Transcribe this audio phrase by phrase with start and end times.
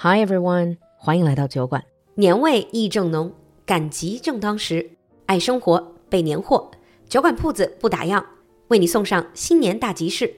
[0.00, 1.84] Hi everyone，欢迎来到酒馆。
[2.14, 3.32] 年味意正浓，
[3.66, 4.92] 赶集正当时，
[5.26, 6.70] 爱生活备年货，
[7.08, 8.24] 酒馆铺子不打烊，
[8.68, 10.36] 为你送上新年大集市。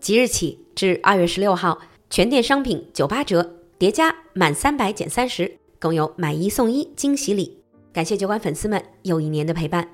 [0.00, 1.78] 即日起至二月十六号，
[2.10, 3.48] 全店商品九八折，
[3.78, 7.62] 叠加满三百减三十，更有买一送一惊喜礼。
[7.92, 9.88] 感谢酒馆粉丝们又一年的陪伴。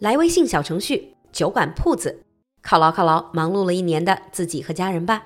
[0.00, 2.24] 来微信小程序“酒馆铺子”，
[2.64, 5.24] 犒劳犒劳忙碌了一年的自己和家人吧。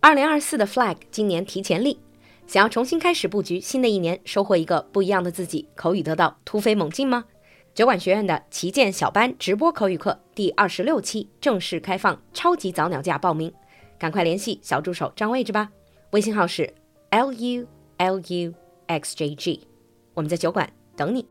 [0.00, 2.00] 二零二四的 flag 今年提前立，
[2.47, 7.25] 想要重新开始布局新的一年，收获一个不一样的自己，口语得到突飞猛进吗？
[7.73, 13.53] 酒馆学院的旗舰小班直播口语课第二十六期正式开放超级早鸟价报名，
[13.97, 15.69] 赶快联系小助手占位置吧。
[16.11, 16.73] 微信号是
[17.11, 17.65] l u
[17.97, 18.53] l u
[18.87, 19.67] x j g，
[20.13, 21.25] 我们在酒馆等你。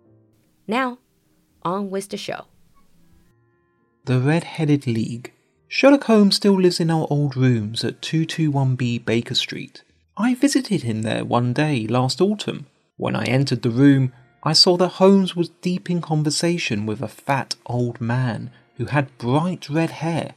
[0.64, 0.96] Now
[1.62, 2.44] on with the show.
[4.06, 5.32] The Red-Headed League.
[5.68, 9.82] Sherlock Holmes still lives in our old rooms at 221B Baker Street.
[10.17, 12.67] I visited him there one day last autumn.
[12.97, 17.07] When I entered the room, I saw that Holmes was deep in conversation with a
[17.07, 20.35] fat old man who had bright red hair.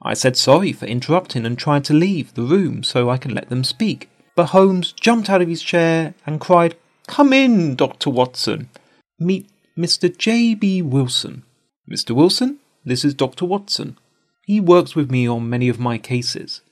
[0.00, 3.50] I said sorry for interrupting and tried to leave the room so I could let
[3.50, 4.08] them speak.
[4.34, 8.10] But Holmes jumped out of his chair and cried, Come in, Dr.
[8.10, 8.70] Watson.
[9.18, 10.16] Meet Mr.
[10.16, 10.82] J.B.
[10.82, 11.42] Wilson.
[11.90, 12.12] Mr.
[12.12, 13.44] Wilson, this is Dr.
[13.44, 13.98] Watson.
[14.46, 16.62] He works with me on many of my cases.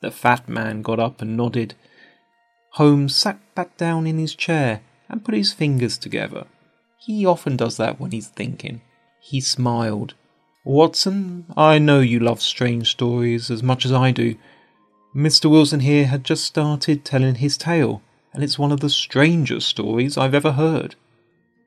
[0.00, 1.74] The fat man got up and nodded.
[2.76, 6.46] Holmes sat back down in his chair and put his fingers together.
[6.98, 8.80] He often does that when he's thinking.
[9.20, 10.14] He smiled.
[10.64, 14.36] Watson, I know you love strange stories as much as I do.
[15.14, 15.50] Mr.
[15.50, 18.00] Wilson here had just started telling his tale,
[18.32, 20.94] and it's one of the strangest stories I've ever heard.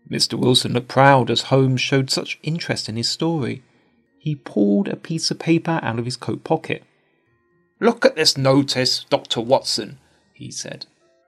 [0.09, 0.33] Mr.
[0.39, 3.61] Wilson looked proud as Holmes showed such interest in his story.
[4.17, 6.83] He pulled a piece of paper out of his coat pocket.
[7.79, 9.41] Look at this notice, Dr.
[9.41, 9.99] Watson,
[10.33, 10.87] he said.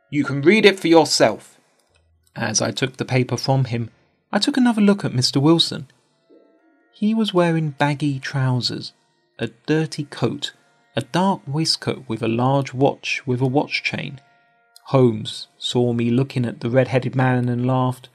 [0.10, 1.58] You can read it for yourself.
[2.36, 3.90] As I took the paper from him,
[4.32, 5.42] I took another look at Mr.
[5.42, 5.88] Wilson.
[6.94, 8.94] He was wearing baggy trousers,
[9.38, 10.54] a dirty coat,
[10.96, 14.22] a dark waistcoat with a large watch with a watch chain.
[14.86, 18.10] Holmes saw me looking at the red headed man and laughed.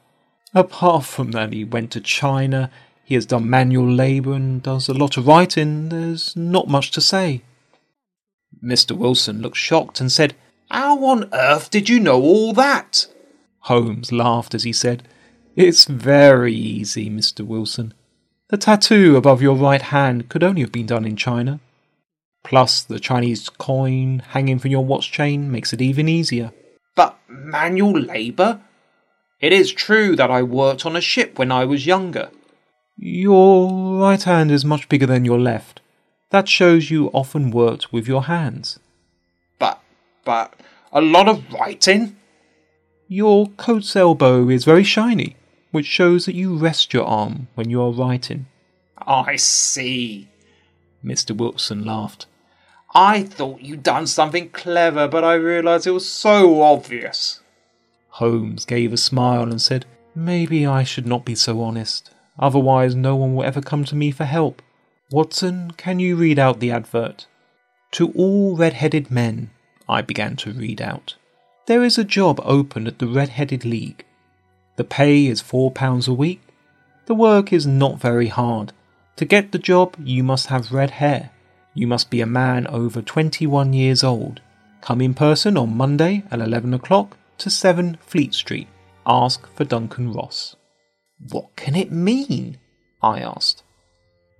[0.55, 2.71] Apart from that, he went to China,
[3.05, 5.91] he has done manual labour and does a lot of writing.
[5.91, 7.43] There's not much to say.
[8.65, 8.97] Mr.
[8.97, 10.35] Wilson looked shocked and said,
[10.73, 13.07] How on earth did you know all that?
[13.61, 15.07] Holmes laughed as he said,
[15.55, 17.47] It's very easy, Mr.
[17.47, 17.93] Wilson.
[18.49, 21.61] The tattoo above your right hand could only have been done in China.
[22.43, 26.53] Plus, the Chinese coin hanging from your watch chain makes it even easier.
[26.97, 28.63] But manual labour?
[29.41, 32.31] It is true that I worked on a ship when I was younger.
[32.97, 35.83] Your right hand is much bigger than your left.
[36.31, 38.79] That shows you often worked with your hands.
[40.25, 40.55] But,
[40.93, 42.17] a lot of writing?
[43.09, 45.37] Your coat's elbow is very shiny,
[45.71, 48.47] which shows that you rest your arm when you are writing.
[48.99, 50.29] I see.
[51.05, 51.37] Mr.
[51.37, 52.27] Wilson laughed.
[52.95, 57.41] I thought you'd done something clever, but I realized it was so obvious.
[58.11, 62.11] Holmes gave a smile and said, Maybe I should not be so honest.
[62.39, 64.61] Otherwise, no one will ever come to me for help.
[65.11, 67.27] Watson, can you read out the advert?
[67.93, 69.51] To all red headed men,
[69.93, 71.17] I began to read out.
[71.67, 74.07] There is a job open at the Red Headed League.
[74.77, 76.41] The pay is £4 a week.
[77.05, 78.73] The work is not very hard.
[79.17, 81.31] To get the job, you must have red hair.
[81.75, 84.41] You must be a man over 21 years old.
[84.81, 88.69] Come in person on Monday at 11 o'clock to 7 Fleet Street.
[89.07, 90.57] Ask for Duncan Ross.
[91.31, 92.57] What can it mean?
[93.03, 93.63] I asked.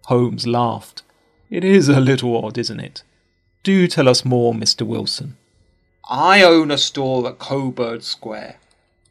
[0.07, 1.03] Holmes laughed.
[1.51, 3.03] It is a little odd, isn't it?
[3.63, 4.87] Do tell us more, Mr.
[4.87, 5.37] Wilson.
[6.09, 8.57] I own a store at Coburg Square,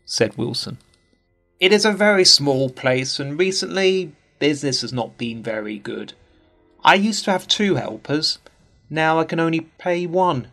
[0.05, 0.77] said Wilson.
[1.59, 6.13] It is a very small place, and recently business has not been very good.
[6.83, 8.39] I used to have two helpers.
[8.89, 10.47] Now I can only pay one.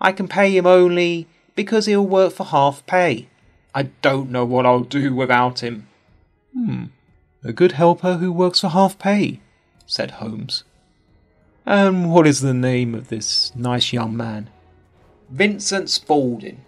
[0.00, 3.28] I can pay him only because he'll work for half pay.
[3.74, 5.88] I don't know what I'll do without him.
[6.54, 6.84] Hmm,
[7.42, 9.40] a good helper who works for half pay,
[9.86, 10.64] said Holmes.
[11.66, 14.48] And what is the name of this nice young man?
[15.34, 16.60] Vincent Spaulding,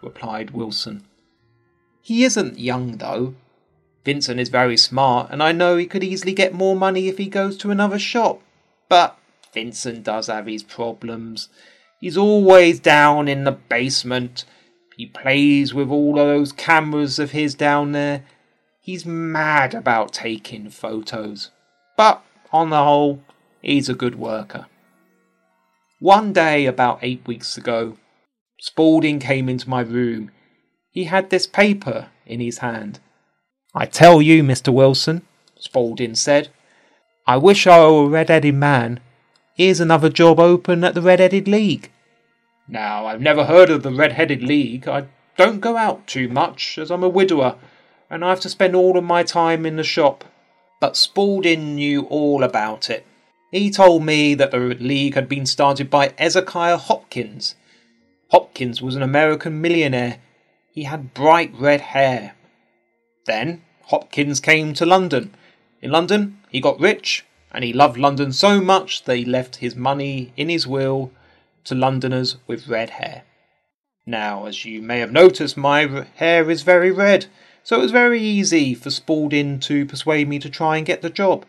[0.00, 1.04] replied Wilson.
[2.00, 3.34] He isn't young, though.
[4.06, 7.26] Vincent is very smart, and I know he could easily get more money if he
[7.26, 8.40] goes to another shop.
[8.88, 9.18] But
[9.52, 11.50] Vincent does have his problems.
[12.00, 14.46] He's always down in the basement.
[14.96, 18.24] He plays with all of those cameras of his down there,
[18.80, 21.50] He's mad about taking photos,
[21.98, 23.22] but on the whole,
[23.62, 24.66] he's a good worker.
[26.04, 27.96] One day, about eight weeks ago,
[28.60, 30.32] Spaulding came into my room.
[30.90, 33.00] He had this paper in his hand.
[33.74, 34.70] I tell you, Mr.
[34.70, 35.22] Wilson,
[35.58, 36.50] Spaulding said,
[37.26, 39.00] I wish I were a red-headed man.
[39.54, 41.90] Here's another job open at the Red-Headed League.
[42.68, 44.86] Now, I've never heard of the Red-Headed League.
[44.86, 45.06] I
[45.38, 47.56] don't go out too much, as I'm a widower,
[48.10, 50.22] and I have to spend all of my time in the shop.
[50.82, 53.06] But Spaulding knew all about it.
[53.54, 57.54] He told me that the league had been started by Ezekiah Hopkins.
[58.32, 60.18] Hopkins was an American millionaire.
[60.72, 62.34] He had bright red hair.
[63.26, 65.36] Then Hopkins came to London.
[65.80, 69.76] In London, he got rich, and he loved London so much that he left his
[69.76, 71.12] money in his will
[71.62, 73.22] to Londoners with red hair.
[74.04, 77.26] Now, as you may have noticed, my hair is very red,
[77.62, 81.08] so it was very easy for Spaulding to persuade me to try and get the
[81.08, 81.46] job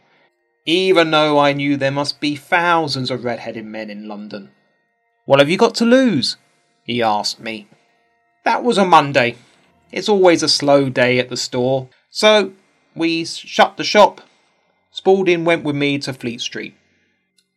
[0.66, 4.50] even though I knew there must be thousands of red-headed men in London.
[5.26, 6.38] What have you got to lose?
[6.84, 7.68] he asked me.
[8.44, 9.36] That was a Monday.
[9.92, 12.54] It's always a slow day at the store, so
[12.96, 14.22] we shut the shop.
[14.92, 16.76] Spaulding went with me to Fleet Street.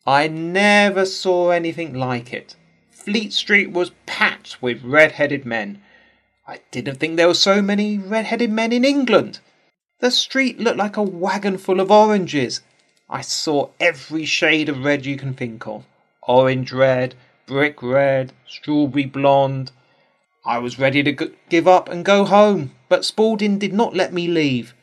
[0.06, 2.56] I never saw anything like it.
[2.90, 5.80] Fleet Street was packed with red-headed men.
[6.46, 9.40] I didn't think there were so many red-headed men in England.
[10.00, 12.62] The street looked like a wagon full of oranges,
[13.10, 15.86] I saw every shade of red you can think of
[16.26, 17.14] orange red,
[17.46, 19.72] brick red, strawberry blonde.
[20.44, 24.12] I was ready to g- give up and go home, but Spaulding did not let
[24.12, 24.74] me leave.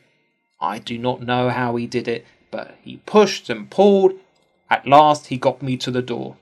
[0.60, 4.14] I do not know how he did it, but he pushed and pulled.
[4.68, 6.36] At last, he got me to the door.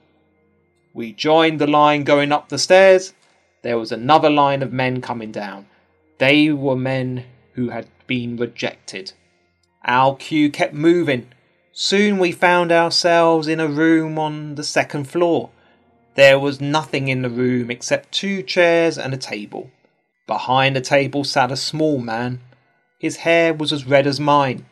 [0.95, 3.13] We joined the line going up the stairs.
[3.63, 5.67] There was another line of men coming down.
[6.19, 9.13] They were men who had been rejected.
[9.85, 11.29] Our queue kept moving.
[11.77, 15.51] Soon we found ourselves in a room on the second floor.
[16.15, 19.73] There was nothing in the room except two chairs and a table.
[20.29, 22.41] Behind the table sat a small man.
[23.01, 24.67] His hair was as red as mine.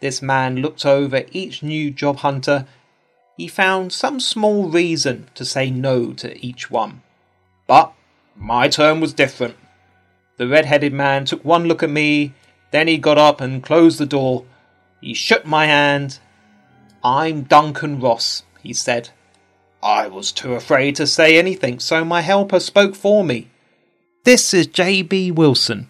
[0.00, 2.66] This man looked over each new job hunter.
[3.36, 7.02] He found some small reason to say no to each one.
[7.68, 7.92] But
[8.34, 9.54] my turn was different.
[10.38, 12.34] The red headed man took one look at me,
[12.72, 14.44] then he got up and closed the door.
[15.00, 16.18] He shook my hand
[17.10, 19.08] I'm Duncan Ross, he said.
[19.82, 23.48] I was too afraid to say anything, so my helper spoke for me.
[24.26, 25.30] This is J.B.
[25.30, 25.88] Wilson,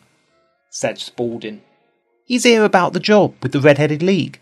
[0.70, 1.62] said Spaulding.
[2.25, 4.38] He's here about the job with the Red Headed League.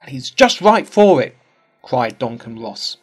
[0.00, 1.36] And he's just right for it,
[1.82, 2.96] cried Duncan Ross.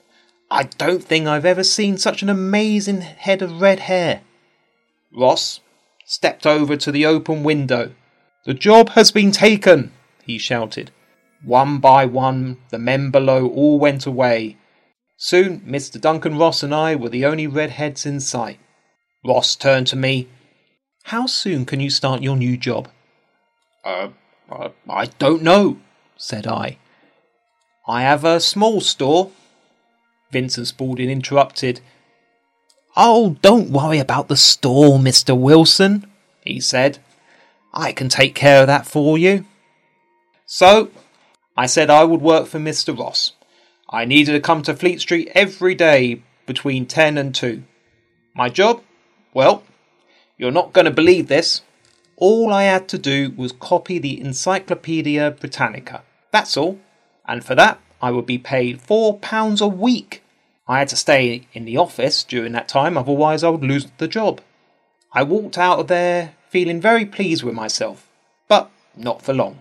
[0.49, 4.21] I don't think I've ever seen such an amazing head of red hair.
[5.15, 5.59] Ross
[6.03, 7.91] stepped over to the open window.
[8.45, 9.91] The job has been taken,
[10.23, 10.89] he shouted.
[11.43, 14.57] One by one, the men below all went away.
[15.17, 15.99] Soon, Mr.
[15.99, 18.59] Duncan Ross and I were the only redheads in sight.
[19.25, 20.27] Ross turned to me.
[21.05, 22.89] How soon can you start your new job?
[23.83, 24.09] Uh,
[24.51, 25.79] uh, I don't know,
[26.17, 26.77] said I.
[27.87, 29.31] I have a small store.
[30.31, 31.81] Vincent Spaulding interrupted.
[32.95, 35.37] Oh, don't worry about the store, Mr.
[35.37, 36.05] Wilson,
[36.41, 36.99] he said.
[37.73, 39.45] I can take care of that for you.
[40.45, 40.91] So
[41.57, 42.97] I said I would work for Mr.
[42.97, 43.33] Ross.
[43.89, 47.63] I needed to come to Fleet Street every day between 10 and 2.
[48.33, 48.81] My job?
[49.33, 49.63] Well,
[50.37, 51.61] you're not going to believe this.
[52.15, 56.03] All I had to do was copy the Encyclopedia Britannica.
[56.31, 56.79] That's all.
[57.27, 60.23] And for that, I would be paid £4 a week.
[60.67, 64.07] I had to stay in the office during that time, otherwise, I would lose the
[64.07, 64.41] job.
[65.13, 68.07] I walked out of there feeling very pleased with myself,
[68.47, 69.59] but not for long.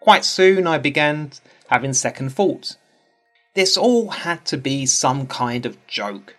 [0.00, 1.32] Quite soon I began
[1.68, 2.76] having second thoughts.
[3.54, 6.36] This all had to be some kind of joke.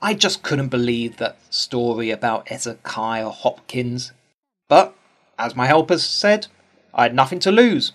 [0.00, 4.12] I just couldn't believe that story about Ezekiah Hopkins.
[4.68, 4.94] But,
[5.38, 6.46] as my helpers said,
[6.94, 7.92] I had nothing to lose.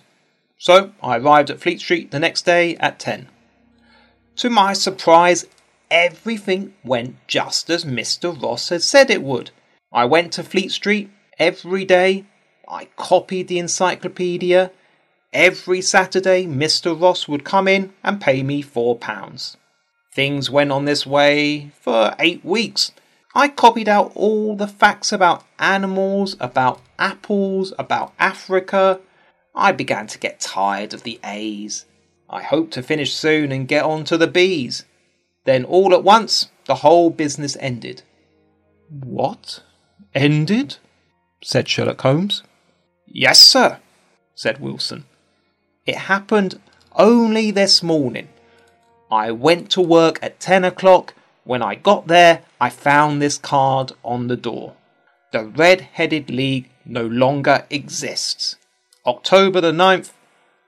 [0.58, 3.28] So I arrived at Fleet Street the next day at 10.
[4.36, 5.44] To my surprise,
[5.90, 8.40] everything went just as Mr.
[8.40, 9.50] Ross had said it would.
[9.92, 12.24] I went to Fleet Street every day
[12.68, 14.70] I copied the encyclopedia.
[15.32, 17.00] Every Saturday, Mr.
[17.00, 19.56] Ross would come in and pay me four pounds.
[20.12, 22.92] Things went on this way for eight weeks.
[23.34, 29.00] I copied out all the facts about animals, about apples, about Africa.
[29.54, 31.86] I began to get tired of the A's.
[32.28, 34.84] I hoped to finish soon and get on to the B's.
[35.44, 38.02] Then all at once, the whole business ended.
[38.88, 39.62] What?
[40.14, 40.76] Ended?
[41.42, 42.42] said Sherlock Holmes.
[43.14, 43.78] Yes, sir,
[44.34, 45.04] said Wilson.
[45.84, 46.58] It happened
[46.96, 48.28] only this morning.
[49.10, 51.14] I went to work at ten o'clock,
[51.44, 54.74] When I got there, I found this card on the door.
[55.32, 58.56] The Red Headed League no longer exists.
[59.04, 60.12] October the 9th,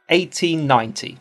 [0.09, 1.19] 1890.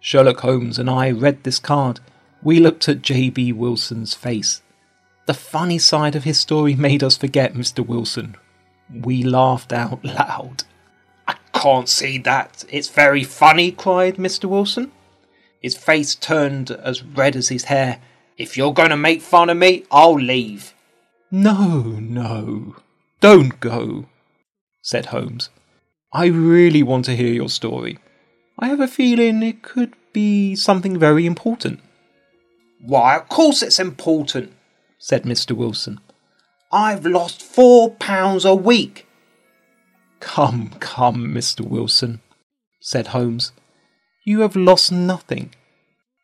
[0.00, 2.00] Sherlock Holmes and I read this card.
[2.42, 3.52] We looked at J.B.
[3.52, 4.60] Wilson's face.
[5.26, 7.86] The funny side of his story made us forget Mr.
[7.86, 8.36] Wilson.
[8.92, 10.64] We laughed out loud.
[11.26, 12.64] I can't see that.
[12.68, 14.44] It's very funny, cried Mr.
[14.44, 14.92] Wilson.
[15.60, 18.00] His face turned as red as his hair.
[18.38, 20.74] If you're going to make fun of me, I'll leave.
[21.30, 22.76] No, no,
[23.20, 24.06] don't go,
[24.82, 25.50] said Holmes.
[26.12, 27.98] I really want to hear your story.
[28.58, 31.80] I have a feeling it could be something very important.
[32.80, 34.52] Why, of course it's important,
[34.98, 35.52] said Mr.
[35.52, 36.00] Wilson.
[36.72, 39.06] I've lost four pounds a week.
[40.20, 41.60] Come, come, Mr.
[41.60, 42.20] Wilson,
[42.80, 43.52] said Holmes.
[44.24, 45.54] You have lost nothing.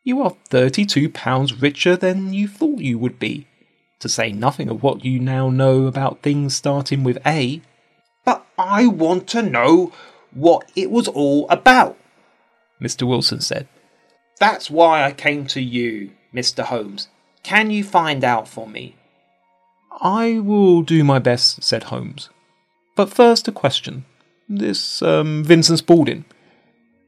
[0.03, 3.47] You are thirty-two pounds richer than you thought you would be,
[3.99, 7.61] to say nothing of what you now know about things starting with A.
[8.25, 9.93] But I want to know
[10.33, 11.97] what it was all about,
[12.81, 13.07] Mr.
[13.07, 13.67] Wilson said.
[14.39, 16.63] That's why I came to you, Mr.
[16.65, 17.07] Holmes.
[17.43, 18.97] Can you find out for me?
[20.01, 22.29] I will do my best, said Holmes.
[22.95, 24.05] But first, a question.
[24.49, 26.25] This, um, Vincent Spaulding,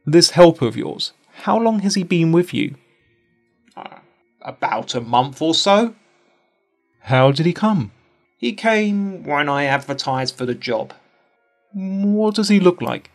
[0.05, 1.13] this helper of yours,
[1.43, 2.75] how long has he been with you?
[3.75, 3.99] Uh,
[4.41, 5.95] about a month or so.
[7.01, 7.91] How did he come?
[8.37, 10.93] He came when I advertised for the job.
[11.73, 13.11] What does he look like?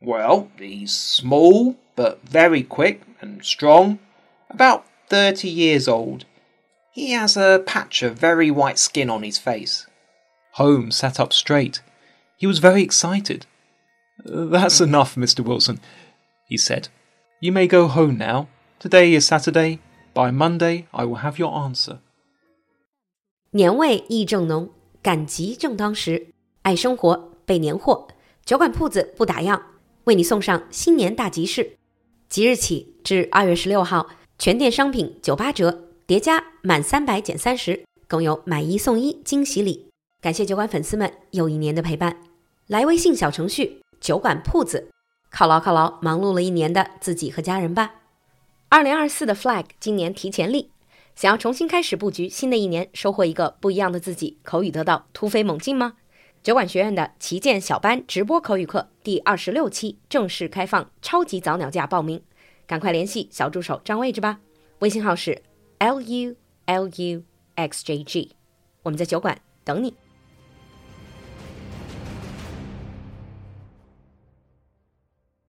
[0.00, 3.98] Well, he's small, but very quick and strong.
[4.50, 6.24] About thirty years old.
[6.93, 9.85] He has a patch of very white skin on his face.
[10.53, 11.81] Holmes sat up straight.
[12.37, 13.45] He was very excited.
[14.25, 15.43] That's enough, Mr.
[15.43, 15.79] Wilson,
[16.47, 16.89] he said.
[17.39, 18.47] You may go home now.
[18.79, 19.79] Today is Saturday.
[20.13, 21.99] By Monday, I will have your answer.
[23.51, 24.69] 年味意正浓，
[25.01, 28.07] 赶集正当时，爱生活备年货，
[28.43, 29.61] 酒馆铺子不打烊，
[30.05, 31.77] 为你送上新年大集市。
[32.27, 39.88] 即日起至二月十六号，全店商品九八折， 叠加满三百减三十，更有买一送一惊喜礼。
[40.20, 42.18] 感谢酒馆粉丝们又一年的陪伴。
[42.66, 44.90] 来微信小程序“酒馆铺子”，
[45.32, 47.94] 犒劳犒劳忙碌了一年的自己和家人吧。
[48.68, 50.70] 二零二四的 flag 今年提前立，
[51.16, 55.94] 想要重新开始布局新的一年，收获一个不一样的自己，口语得到突飞猛进吗？
[56.42, 62.22] 酒馆学院的旗舰小班直播口语课第二十六期正式开放，超级早鸟价报名，
[62.66, 64.40] 赶快联系小助手占位置吧。
[64.80, 65.40] 微信号是
[65.84, 67.22] l u l u
[67.56, 68.30] x j g，
[68.84, 69.92] 我们在酒馆等你。